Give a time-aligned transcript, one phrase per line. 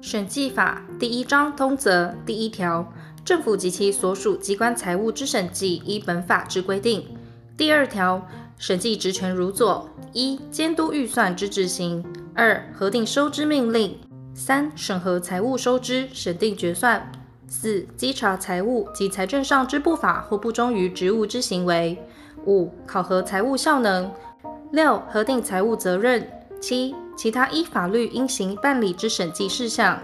[0.00, 2.86] 审计法第一章通则第一条，
[3.24, 7.04] 政府及其所属机关财务之审计依本法之规定。
[7.56, 8.24] 第二条，
[8.58, 13.90] 审计职权如左：一、监督预算之执行；二、核定收支命令；
[14.34, 17.00] 三、审核财务收支，审定决算；
[17.48, 21.96] 四、稽查财务及财政上之不法或不忠于职务之行为；
[22.46, 24.08] 五、考核财务效能；
[24.70, 26.22] 六、核定财务责任；
[26.60, 30.00] 七、其他依法律应行办理之审计事项。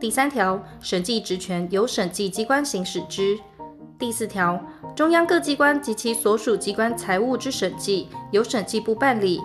[0.00, 3.38] 第三条，审计职权由审计机关行使之。
[3.98, 4.64] 第四条，
[4.96, 9.38] 中央各机关及其所属机关财务之审计由审计部办理，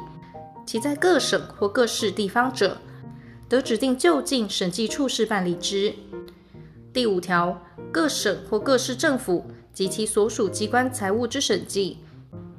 [0.65, 2.77] 其在各省或各市地方者，
[3.49, 5.93] 得指定就近审计处室办理之。
[6.93, 7.61] 第五条，
[7.91, 11.97] 各省或各市政府及其所属机关财务之审计，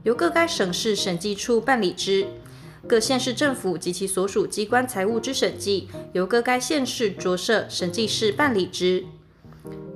[0.03, 2.27] 由各该省市审计处办理之。
[2.89, 9.05] 各县市政府及其所属机关财务之审计，由各该县市着设审计室办理之。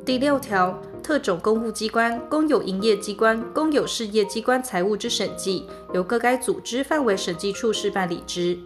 [0.05, 8.59] 第六条，特种公务机关、公有营业机关、公有事业机关财务之审计，由各该组织范围审计处室办理之。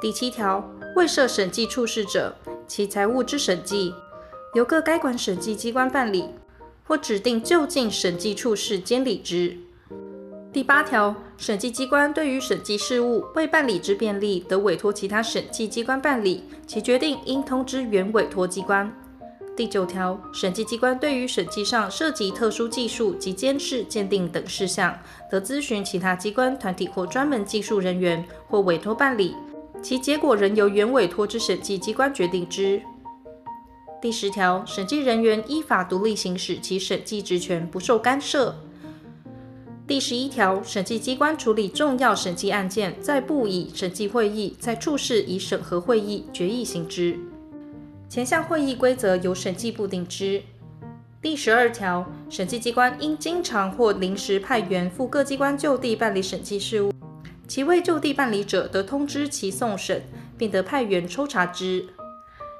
[0.00, 0.66] 第七条，
[0.96, 2.34] 未设审计处室者，
[2.66, 3.92] 其财务之审计，
[4.54, 6.24] 由各该管审计机关办理，
[6.82, 9.54] 或指定就近审计处室监理之。
[10.50, 18.92] 第八条，审计机关对于审计事务未办理之便利，得委托其他审计机关办理，其决定应通知原委托机关。
[19.56, 24.98] 第九条，审计机关对于审计上涉及特殊技术及监视、鉴定等事项，
[25.30, 29.36] 得咨询其他机关、团体或专门技术人员，或委托办理，
[29.80, 32.82] 其结果仍由原委托之审计机关决定之。
[34.02, 38.56] 第十条，审计人员依法独立行使其审计职权，不受干涉。
[39.88, 47.18] 第十一条，审计机关处理重要审计案件，在部以审计会议，在处室以审核会议决议行之。
[48.06, 50.42] 前项会议规则由审计部定之。
[51.22, 56.92] 第十二条，审计机关应经常或临时派员赴各机关就地办理审计事务，
[57.46, 60.02] 其未就地办理者，得通知其送审，
[60.36, 61.82] 并得派员抽查之。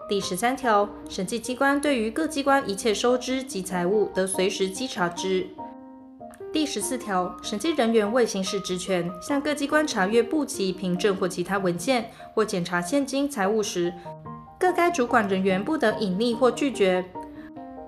[0.09, 5.47] 第十三条，审计机关对于各机关一切收支及财务，得随时稽查之。
[6.51, 13.93] 第十四条，审计人员为行使职权，向各机关查阅簿籍、凭证或其他文件，或检查现金财物时，
[14.59, 17.05] 各该主管人员不得隐匿或拒绝。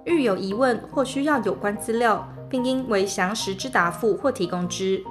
[0.05, 5.03] 遇有疑问或需要有关资料，并应为详实之答复或提供之。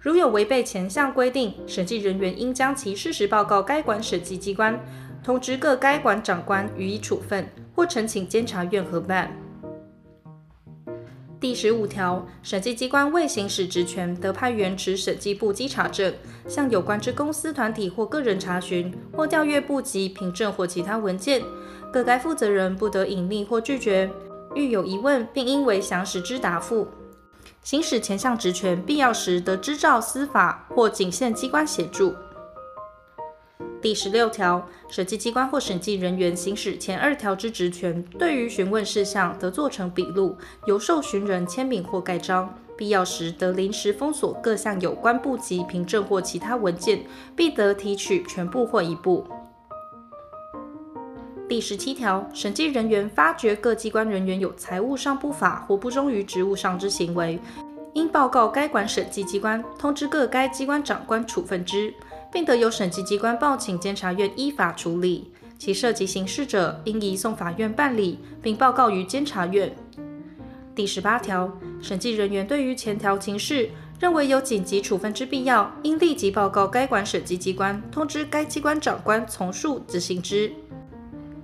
[0.00, 4.78] 如有违背前项规定，审计人员应将其事实报告该管审计机关，
[5.22, 9.30] 通知各该管长官予以处分，或呈请监察院核办。
[11.42, 16.14] 第十五条，审计机关为行使职权，得派员持审计部稽查证，
[16.46, 21.42] 向有关之公司、团体或个人查询，或调阅簿籍、凭证或其他文件。
[21.92, 24.08] 各该负责人不得隐匿或拒绝。
[24.54, 26.86] 遇有疑问，并应为详实之答复。
[27.64, 32.14] 行使前项职权，必要时得支照司法或警宪机关协助。
[33.82, 42.54] 第十六条，审计机关或审计人员行使前二条之职权，对于询问事项得做成笔录，由受询人签名或盖章。
[42.76, 47.04] 必要时得临时封锁各项有关部籍、凭证或其他文件，
[47.34, 49.26] 必得提取全部或一部。
[51.48, 57.38] 第十七条，审计人员发觉各机关人员有财务上不法或不忠于职务上之行为，
[57.94, 61.92] 应报告该管审计机关，通知各该机关长官处分之。
[62.32, 69.70] 并得由审计机关报请监察院依法处理，其涉及刑事者，应移送法院办理，并报告于监察院。
[70.74, 73.68] 第十八条，审计人员对于前条情事
[74.00, 80.50] 认为有紧急处分之必要，应立即报告该管审计机关，通知该机关长官从速执行之。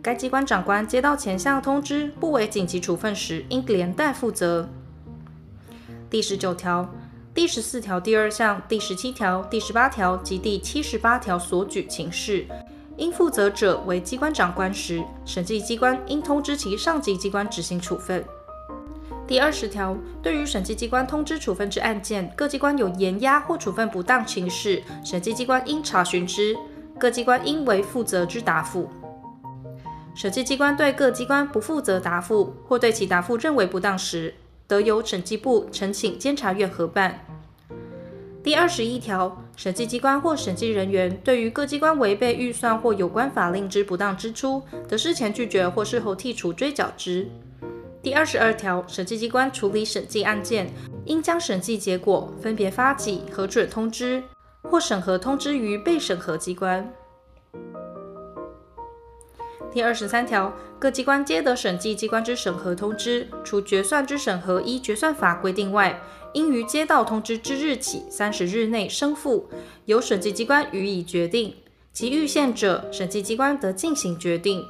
[0.00, 4.66] 该机关长官接到前项通知不为紧急处分时，应连带负责。
[6.08, 6.88] 第十九条。
[7.38, 12.44] 第十四条第二项、第十七条、第十八条及第七十八条所举情事，
[12.96, 18.24] 应负责者为机关长官时，审计机关应通知其上级机关执行处分。
[19.24, 26.58] 第二十条，对于审计机关通知处分之案件，各机关有延压或处分不当情事，审计机关应查询之，
[26.98, 28.90] 各机关应为负责之答复。
[30.12, 34.34] 审计机关对各机关不负责答复，或对其答复认为不当时，
[34.66, 37.20] 得由审计部呈请监察院核办。
[38.48, 47.28] 第二十一条，审计机关或审计人员对于各机关违背预算或有关法令之不当支出，得事前拒绝或事后剔除追缴之。
[48.00, 50.72] 第二十二条，审计机关处理审计案件，
[51.04, 54.24] 应将审计结果分别发给、核准通知
[54.62, 56.90] 或审核通知于被审核机关。
[59.70, 66.00] 第二十三条，各机关接得审计机关之审核通知，除决算之审核依决算法规定外，
[66.34, 69.48] 应于接到通知之日起三十日内生付，
[69.86, 71.52] 由审计机关予以决定。
[71.92, 74.64] 其逾限者，审计机关得进行决定。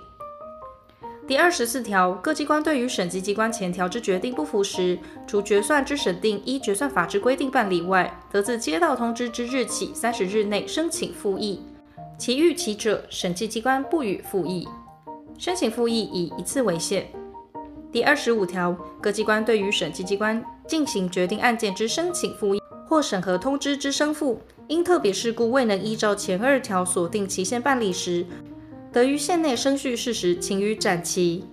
[1.26, 11.60] 第二十四条，各机关对于审计机关前条之决定不服时，除决算之审定依决算法之规定办理外，得自接到通知之日起三十日内申请复议。
[12.16, 14.66] 其逾期者，审计机关不予复议。
[15.38, 17.06] 申请复议以一次为限。
[17.92, 28.26] 第二十五条，各机关对于审计机关进行决定案件之申请复议或审核通知之申复，因特别事故未能依照前二条所定期限办理时，
[28.92, 31.44] 得于限内生续事实，请予展期，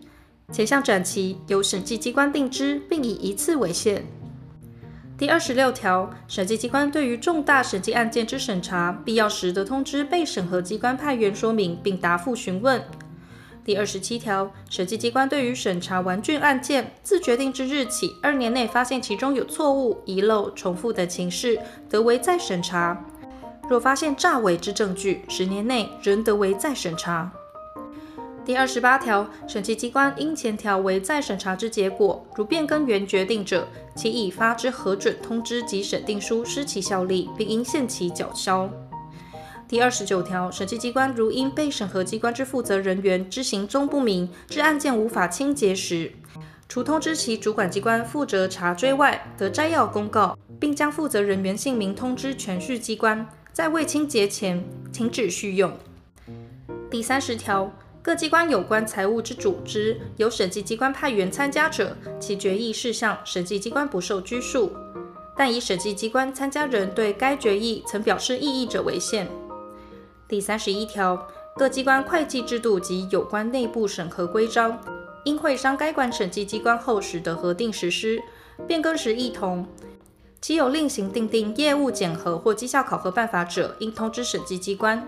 [0.51, 4.03] 前项展期由审计机关定之，并以一次为限。
[5.17, 12.83] 第二十六条，审计机关对于重大审计案件之审查，必要时得通知被审核机关派员说明，并答复询问。
[13.65, 21.59] 第二十七条，审计机关对于审查完竣案件，自决定之日起二年内发现其中有错误、遗漏、重复的情事，
[21.89, 23.03] 得为再审查。
[23.67, 27.31] 若发现诈伪之证据，十年内仍得为再审查。
[28.45, 38.69] 第二十八条，审计机关因前条为再审查之结果，如变更原决定者，其已发之核准通知及审定书失其效力，并应限期缴销。
[39.67, 46.11] 第二十九条，审计机关如因被审核机关之负责人员之行踪不明，致案件无法清结时，
[46.69, 53.27] 除通知其主管机关负责查追外，得摘要公告，并将负责人员姓名通知銓叙机关。
[53.51, 54.63] 在未清结前，
[54.93, 55.75] 停止续用。
[56.91, 57.71] 第三十条，
[58.03, 64.71] 各机关有关财务之组织，由审计机关派员参加者，其决议事项，审计机关不受拘束，
[65.35, 69.27] 但以审计机关参加人对该决议曾表示异议者为限。
[70.27, 74.79] 第三十一条，各机关会计制度及有关内部审核规章，
[75.23, 78.19] 应会商该管审计机关后时的核定实施，
[78.67, 79.67] 变更时异同。
[80.41, 85.07] 其有另行订定业务检核或绩效考核办法者，应通知审计机关。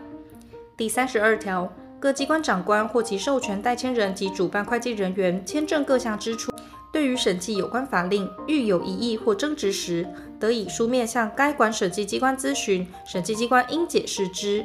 [0.76, 6.52] 第三十二条，各机关长官或其授权代签人及主办会计人员签证各项支出，
[6.94, 10.08] 对于审计有关法令，遇有疑义或争执时，
[10.40, 14.64] 得以书面向该管审计机关咨询，审计机关应解释之，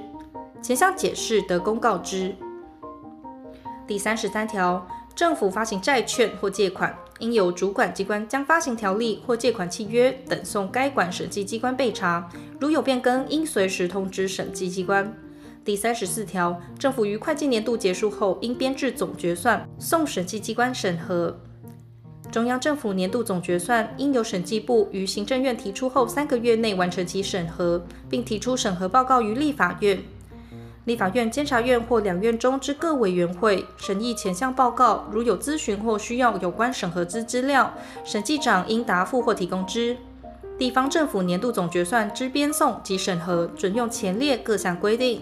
[0.63, 2.33] 前项解释得公告之。
[3.85, 12.31] 第三十三条，政府发行债券或借款，应由主管机关将发行条例或借款契约等送该管审计机关备查，
[12.61, 15.13] 如有变更，应随时通知审计机关。
[15.65, 21.37] 第三十四条，政府于会计年度结束后，应编制总决算，送审计机关审核。
[22.31, 30.01] 中央政府年度总决算应由审计部于行政院提出后三个月内完成其审核，并提出审核报告于立法院。
[30.85, 37.73] 立法院、监察院或两院中之各委员会审议前项报告，如有咨询或需要有关审核之资料，
[38.05, 39.97] 审计长应答复或提供之。
[40.59, 45.21] 地方政府年度总决算之编送及审核，准用前列各项规定。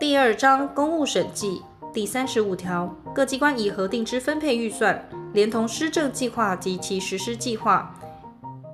[0.00, 1.62] 第二章公务审计
[1.92, 7.94] 第三十五条，各机关已核定之分配预算，连同施政计划及其实施计划，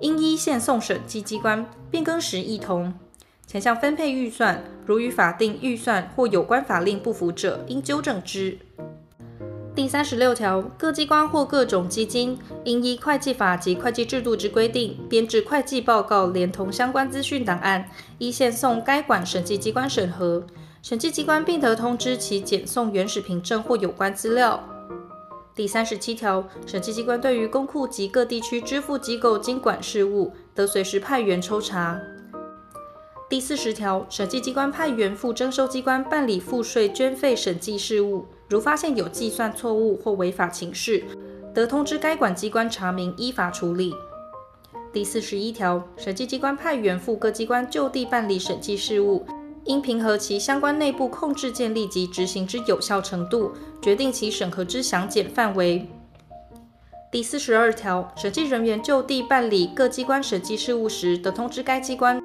[0.01, 2.93] 应依现送审计机关，变更时异同。
[3.51, 8.57] 前项分配预算，如与法定预算或有关法令不符者，应纠正之。
[9.75, 20.47] 第三十六条，各机关或各种基金，应依会计法及会计制度之规定，编制会计报告，连同相关资讯档案，依现送该管审计机关审核。
[20.81, 24.63] 审计机关并得通知其检送原始凭证或有关资料。
[25.57, 32.01] 第三十七条，审计机关对于公库及各地区支付机构经管事务，得随时派员抽查。
[33.31, 41.05] 第四十条，审计机关派员赴征收机关办理赋税捐费审计事务，如发现有计算错误或违法情事，
[41.55, 43.95] 得通知该管机关查明，依法处理。
[44.93, 49.25] 第四十一条，审计机关派员赴各机关就地办理审计事务，
[49.67, 55.87] 应评核其相关内部控制建立及执行之有效程度，决定其审核之详简范围。
[57.13, 62.20] 第四十二条，审计人员就地办理各机关审计事务时，得通知该机关。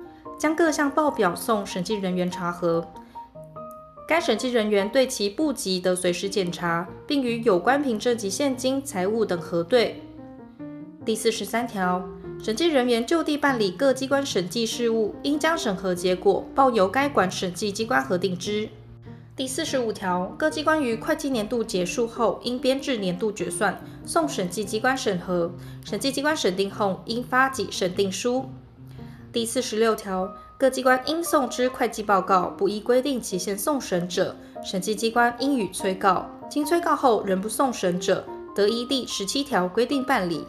[0.45, 2.87] 将各项报表送审计人员查核，
[4.07, 10.03] 该审计人员对其簿籍得随时检查，并与有关凭证及现金、财物等核对。
[11.03, 12.07] 第四十三条，
[12.39, 18.69] 审计人员就地办理各机关审计事务，应将审核结果报由该管审计机关核定之。
[19.35, 25.51] 第四十五条，各机关于会计年度结束后，应编制年度决算，送审计机关审核，
[25.83, 28.47] 审计机关审定后，应发给审定书。
[29.35, 36.25] 第四十六条，各机关应送之会计报告不依规定期限送审者，审计机关应予催告。
[36.49, 38.23] 经催告后仍不送审者，
[38.55, 40.47] 得依第十七条规定办理。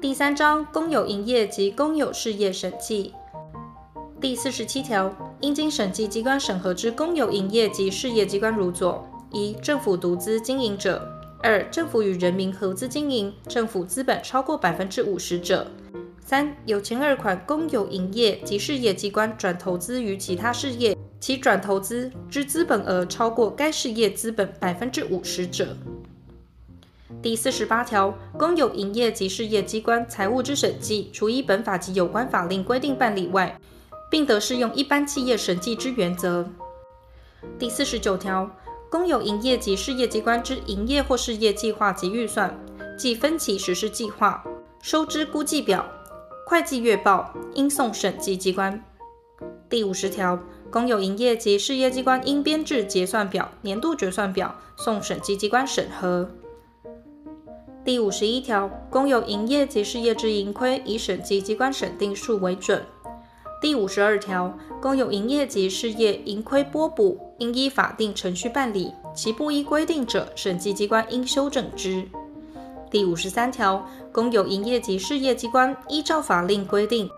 [0.00, 3.12] 第三章公有营业及公有事业审计
[4.20, 11.00] 第四十七条，应经审计机关审核之公有营业及事业机关如左：一、政府独资经营者；
[11.42, 15.66] 二、政府与人民合资经营，政府资本超过百分之五十者。
[16.28, 25.74] 三、有前二款公有营业及事业机关转投资于其他事业，其转投资之资本额超过该事业资本百分之五十者。
[27.22, 33.58] 第四十八条，公有营业及事业机关财务之审计，除依本法及有关法令规定办理外，
[34.10, 36.46] 并得适用一般企业审计之原则。
[37.58, 38.54] 第四十九条，
[38.90, 42.54] 公有营业及事业机关之营业或事业计划及预算，
[42.98, 44.44] 即分期实施计划、
[44.82, 45.90] 收支估计表。
[46.48, 48.82] 会计月报应送审计机关。
[49.68, 50.40] 第五十条，
[50.70, 56.30] 公有营业及事业机关应编制结算表、年度决算表，送审计机关审核。
[57.84, 62.82] 第五十一条，公有营业及事业之盈亏，以审计机关审定数为准。
[63.60, 72.08] 第五十二条，公有营业及事业盈亏拨补，应依法定程序办理，其不依规定者，审计机关应修正之。
[72.90, 73.86] 第五十三条，
[74.18, 77.08] 公有营业及事业机关依照法令规定，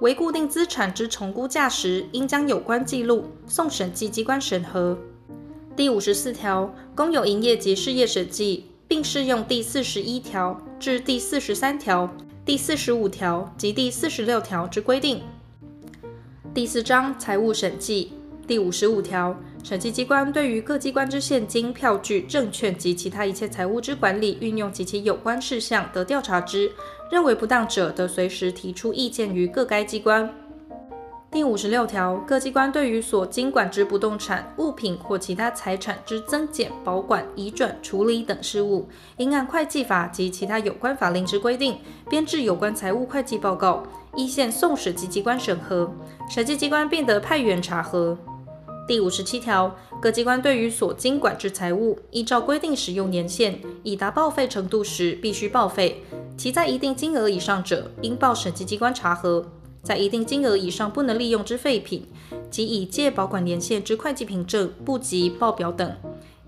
[0.00, 4.98] 为固定资产之重估价时，应将有关记录送审计机关审核。
[5.76, 12.12] 第五十四条，公有营业及事业审计，并适用第四十一条至第四十三条、
[12.44, 15.22] 第四十五条及第四十六条之规定。
[16.52, 18.10] 第四章财务审计
[18.48, 19.38] 第五十五条。
[19.68, 26.72] 审计机关对于各机关之现金、票据、证券及其他一切财务之管理、运用及其有关事项，得调查之，
[27.12, 30.32] 认为不当者，得随时提出意见于各该机关。
[31.30, 41.76] 第五十六条，各机关对于所经管之不动产、物品或其他财产之增减、保管、移转、处理等事务，应按会计法及其他有关法令之规定，
[42.08, 43.82] 编制有关财务会计报告，
[44.16, 45.92] 依线送审计机关审核，
[46.30, 48.16] 审计机关并得派员查核。
[48.88, 55.96] 第五十七条，各机关对于所经管制财物，依照规定使用年限，已达报废程度时，必须报废；
[56.38, 59.42] 其在一定金额以上者，应报审计机关查核；
[59.82, 62.06] 在一定金额以上不能利用之废品，
[62.50, 65.94] 及已届保管年限之会计凭证、簿籍、报表等，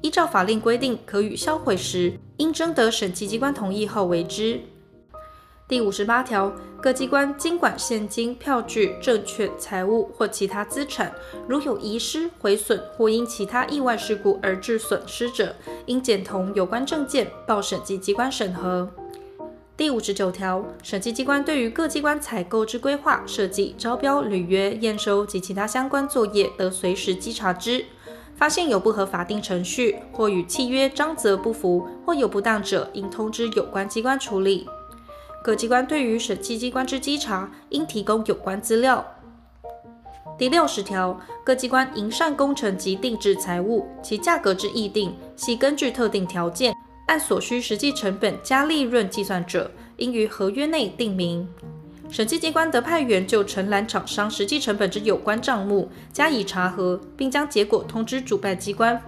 [0.00, 4.62] 依照法令规定可予销毁时，应征得审计机关同意后为之。
[5.70, 11.12] 第五十八条，各机关经管现金、票据、证券、财物或其他资产，
[11.46, 15.54] 如有遗失、毁损或因其他意外事故而致损失者，
[15.86, 18.90] 应检同有关证件报审计机关审核。
[19.76, 27.84] 第五十九条，审计机关对于各机关采购之规划、设计、招标、履约、验收及其他相关作业，得随时稽查之，
[28.34, 34.66] 发现有不合法定程序或与契约章则不符或有不当者，应通知有关机关处理。
[35.42, 39.04] 各机关对于审计机关之稽查，应提供有关资料。
[40.36, 46.74] 第六十条，各机关营缮工程及定制财物，其价格之议定，系根据特定条件，
[47.06, 51.48] 按所需实际成本加利润计算者，应于合约内定明。
[52.10, 59.00] 审计机关得派员就承揽厂商实际成本之有关账目加以查核，并将结果通知主办机关。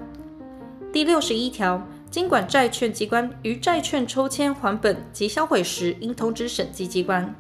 [0.91, 1.87] 第六十一条。
[2.13, 7.35] 经管债券机关于债券抽签还本及销毁时，应通知审计机关。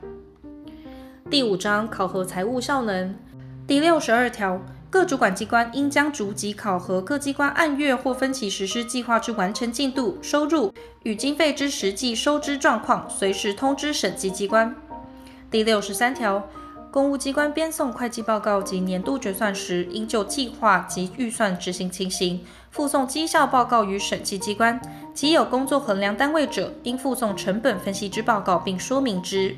[1.29, 3.14] 第五章考核财务效能
[3.67, 14.75] 第六十二条，各主管机关应将逐级考核各机关按月或分期实施计划之完成进度、收入与经费之实际收支状况，随时通知审计机关。
[15.50, 16.43] 第六十三条。
[16.93, 24.79] 公务机关编送会计报告及年度决算时，应就计划及预算执行情形，附送绩效报告于审计机关。
[25.15, 29.57] 其有工作衡量单位者，应附送成本分析之报告，并说明之。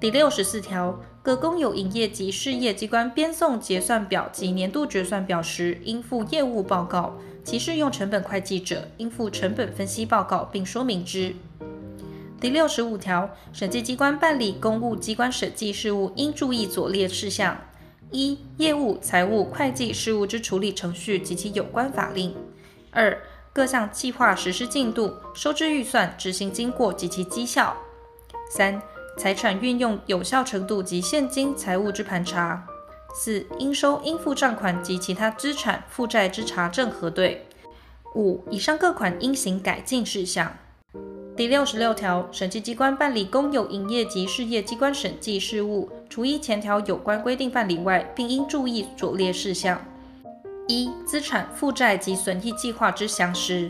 [0.00, 7.14] 第六十四条，各公有营业及事业机关编送结算表及年度决算表时，应附业务报告。
[7.44, 11.36] 其适用成本会计者，应附成本分析报告，并说明之。
[12.44, 17.56] 第六十五条，审计机关办理公务机关审计事务，应注意左列事项：
[18.10, 22.32] 一、业务、财务、会计事务之处理程序及其有关法令；
[22.90, 23.18] 二、
[23.50, 27.72] 各项计划实施进度、收支预算、执行经过及其绩效；
[28.50, 28.78] 三、
[29.16, 32.62] 财产运用有效程度及现金财务之盘查；
[33.14, 37.38] 四、应收应付账款及其他资产负债之查证核对；
[38.14, 40.54] 五、以上各款应行改进事项。
[41.36, 49.84] 第六十六条，审计机关办理公有营业及事业机关审计事务，除依前条有关规定办理外，并应注意所列事项：
[50.68, 53.68] 一、资产负债及损益计划之详实；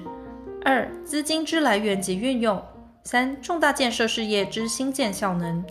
[0.62, 2.59] 二、资金之来源及运用；
[3.02, 5.62] 三、重大建设事业之兴建效能；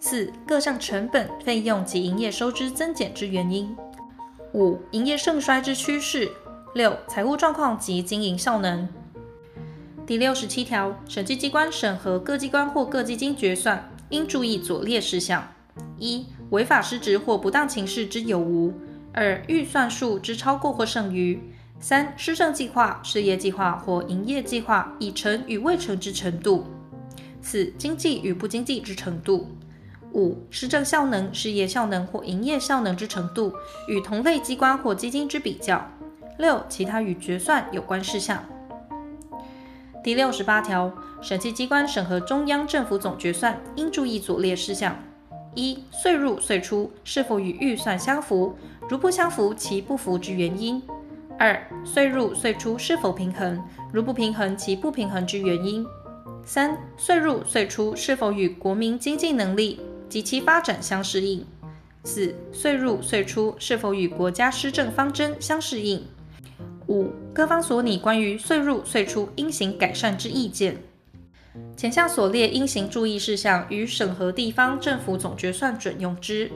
[0.00, 3.66] 四、各项成本费用及营业收支增减之原因；
[4.54, 6.26] 五、营业盛衰之趋势；
[6.74, 8.88] 六、财务状况及经营效能。
[10.06, 15.48] 第六十七条，审计机关审核各机关或各基金决算，应注意左列事项：
[15.98, 18.70] 一、违法失职或不当情事之有无；
[19.14, 21.38] 二、预算数之超过或剩余；
[21.80, 26.64] 三、施政计划、事业计划或营业计划已成与未成之程度；
[27.40, 29.46] 四、经济与不经济之程度；
[30.12, 33.54] 五、施政效能、事业效能或营业效能之程度
[33.88, 35.78] 与同类机关或基金之比较；
[36.36, 38.44] 六、其他与决算有关事项。
[40.04, 40.92] 第六十八条，
[41.22, 44.94] 审计机关审核中央政府总决算，应注意左列事项：
[45.54, 48.54] 一、岁入岁出是否与预算相符，
[48.86, 50.78] 如不相符，其不符之原因；
[51.38, 53.58] 二、岁入岁出是否平衡，
[53.94, 55.82] 如不平衡，其不平衡之原因；
[56.44, 59.80] 三、岁入岁出是否与国民经济能力
[60.10, 61.46] 及其发展相适应；
[62.02, 66.04] 四、岁入岁出是否与国家施政方针相适应。
[66.88, 70.76] 五、各方所拟关于岁入岁出应行改善之意见，
[71.76, 76.50] 前项所列应行注意事项，与审核地方政府总决算准用之。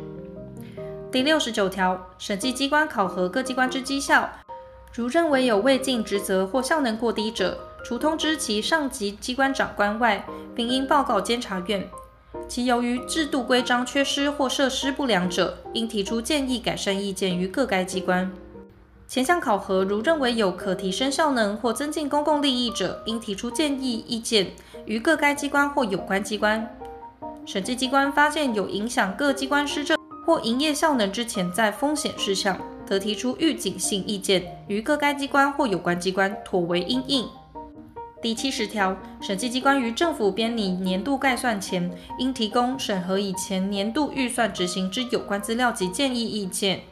[1.11, 4.30] 第六十九条，审计机关考核各机关之绩效，
[4.92, 11.80] 如认为有未尽职责或效能过低者，除通知其上级机关长官外，并应报告监察院；
[12.47, 18.30] 其由于制度规章缺失或设施不良者，应提出建议改善意见于各该机关。
[19.09, 24.50] 前项考核如认为有可提升效能或增进公共利益者，应提出建议意见
[24.85, 26.69] 于各该机关或有关机关。
[27.47, 37.27] 审计机关发现有影响各机关施政或营业效能之潜在风险事项，得提出预警性意见于各该机关或有关机关，妥为应应。
[38.21, 46.83] 第七十条，审计机关于政府编拟年度概算前，应提供审核以前年度预算执行之有关资料及建议意见。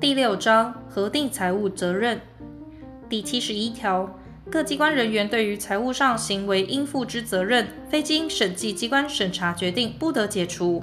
[0.00, 2.18] 第六章核定财务责任
[3.06, 4.18] 第七十一条，
[4.50, 10.82] 各机关人员对于财务上行为应负之责任，非经审计机关审查决定，不得解除。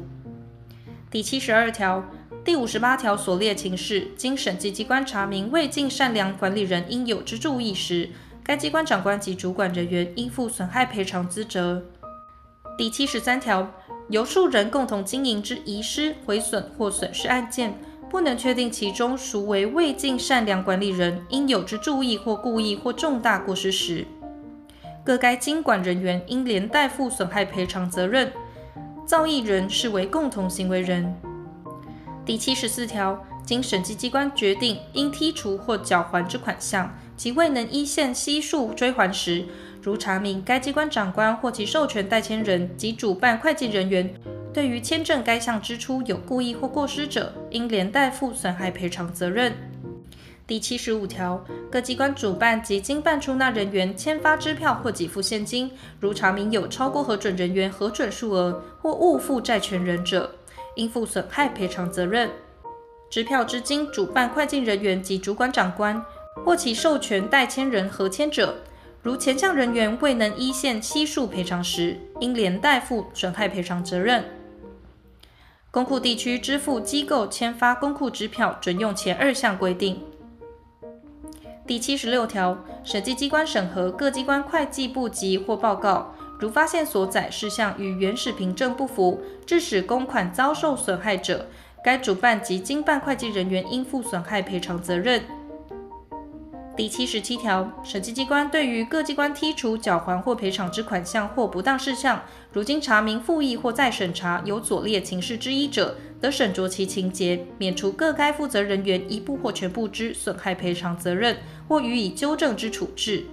[1.09, 2.03] 第七十二条、
[2.45, 8.11] 第五十八条所列情事，经审计机关查明未尽善良管理人应有之注意时，
[8.43, 11.83] 该机关长官及主管人员应负损害赔偿之责。
[12.77, 13.73] 第七十三条，
[14.09, 17.79] 由数人共同经营之遗失、毁损或损失案件。
[18.09, 24.05] 不能确定其中孰为未尽善良管理人应有之注意或故意或重大过失时，
[25.03, 28.31] 各该经管人员应连带负损害赔偿责任，
[29.05, 31.13] 造诣人视为共同行为人。
[32.25, 39.45] 第七十四条，经审计机关决定应剔除或缴还之款项，及未能依现悉数追还时，
[39.87, 44.13] 如查明该机关长官或其授权代签人及主办会计人员。
[44.53, 49.53] 对于签证该项支出有故意或过失者，应连带负损害赔偿责任。
[50.45, 55.71] 第七十五条，各机关主办及经办出纳人员签发支票或给付现金，
[56.01, 60.29] 如查明有超过核准人员核准数额或误付债权人者，
[60.75, 62.29] 应负损害赔偿责任。
[63.09, 66.03] 支票之经主办会计人员及主管长官
[66.43, 68.53] 或其授权代签人核签者，
[69.01, 74.23] 如前项人员未能依现悉数赔偿时，应连带负损害赔偿责任。
[75.71, 80.01] 公库地区支付机构签发公库支票，准用前二项规定。
[81.65, 91.45] 第七十六条，审计机关审核各机关会计簿籍或报告，如发现所载事项与原始凭证不符，致使公款遭受损害者，
[91.83, 95.21] 该主办及经办会计人员应负损害赔偿责任。
[96.77, 102.21] 第七十七条，审计机关对于各机关剔除、缴还或赔偿之款项或不当事项，
[102.53, 111.37] 如经查明复议或再审查有左列情事之一者，得审酌其情节，免除各该负责人员一部或全部之损害赔偿责任，
[111.67, 113.25] 或予以纠正之处置。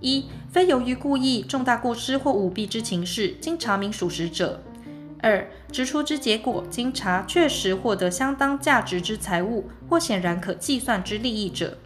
[0.00, 4.60] 一、非由于故意、重大过失或舞弊之情事，经查明属实者；
[5.20, 11.76] 二、支出之结果经查确实获得相当价值之财物，或显然可计算之利益者。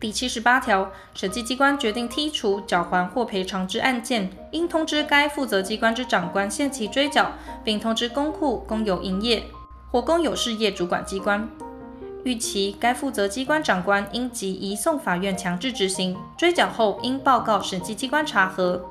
[0.00, 7.30] 第七十八条，审计机关决定剔除、缴还或赔偿之案件，应通知该负责机关之长官限期追缴，
[7.62, 9.44] 并通知公库、公有营业
[9.90, 11.46] 或公有事业主管机关。
[12.24, 18.82] 逾期，该负责机关长官应即移送法院强制执行；追缴后，应报告审计机关查核。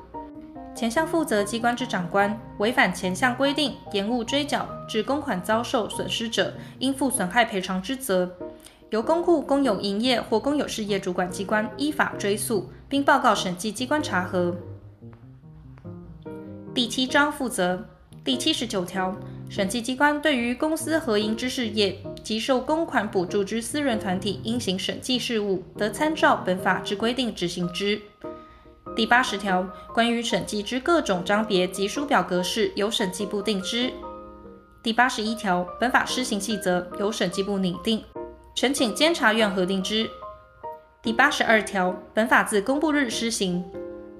[0.76, 8.30] 前项负责机关之长官违反前项规定，延误追缴，致公款遭受损失者，应负损害赔偿之责。
[8.90, 14.54] 由公库公有营业或公有事业主管机关依法追诉，并报告审计机关查核。
[16.74, 17.84] 第七章负责
[18.24, 19.14] 第七十九条，
[19.48, 28.00] 审计机关对于公司合营之事业及受公款补助之私人团体应行审计事务，得参照本法之规定执行之。
[28.96, 33.92] 第八十条，关于审计之各种章别及书表格式，由审计部定之。
[34.82, 38.02] 第八十一条，本法施行细则由审计部拟定。
[38.60, 40.06] 呈请监察院核定之。
[41.00, 43.64] 第八十二条，本法自公布日施行。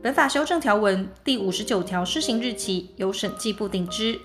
[0.01, 4.19] 本法修正条文第五十九条施行日期由审计部定之。